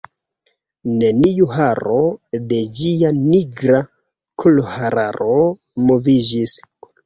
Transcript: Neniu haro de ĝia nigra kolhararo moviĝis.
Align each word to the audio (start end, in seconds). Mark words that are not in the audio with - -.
Neniu 1.01 1.47
haro 1.57 1.99
de 2.53 2.63
ĝia 2.81 3.13
nigra 3.19 3.85
kolhararo 4.47 5.41
moviĝis. 5.87 6.61